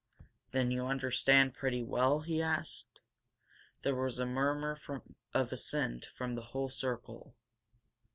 "Then 0.49 0.71
you 0.71 0.87
understand 0.87 1.53
pretty 1.53 1.83
well?" 1.83 2.21
he 2.21 2.41
asked. 2.41 3.01
There 3.83 3.93
was 3.93 4.17
a 4.17 4.25
murmur 4.25 4.75
of 5.31 5.53
assent 5.53 6.07
from 6.17 6.33
the 6.33 6.41
whole 6.57 6.69
circle. 6.69 7.35